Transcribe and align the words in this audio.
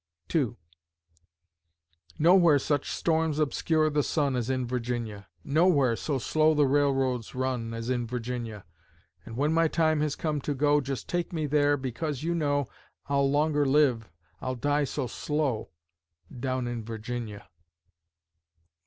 II. 0.33 0.55
Nowhere 2.17 2.57
such 2.57 2.89
storms 2.89 3.37
obscure 3.37 3.87
the 3.91 4.01
sun 4.01 4.35
As 4.35 4.49
in 4.49 4.65
Virginia; 4.65 5.27
Nowhere 5.43 5.95
so 5.95 6.17
slow 6.17 6.55
the 6.55 6.65
railroads 6.65 7.35
run, 7.35 7.71
As 7.75 7.87
in 7.91 8.07
Virginia; 8.07 8.65
And 9.27 9.37
when 9.37 9.53
my 9.53 9.67
time 9.67 9.99
has 10.01 10.15
come 10.15 10.41
to 10.41 10.55
go 10.55 10.81
Just 10.81 11.07
take 11.07 11.31
me 11.31 11.45
there, 11.45 11.77
because, 11.77 12.23
you 12.23 12.33
know, 12.33 12.65
I'll 13.09 13.29
longer 13.29 13.63
live, 13.63 14.09
I'll 14.41 14.55
die 14.55 14.85
so 14.85 15.05
slow, 15.05 15.69
Down 16.35 16.65
in 16.65 16.83
Virginia. 16.83 17.47